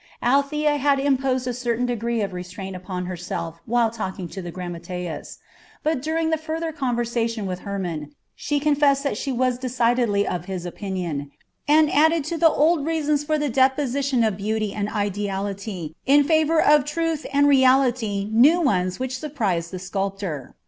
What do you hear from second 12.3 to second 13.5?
the old reasons for the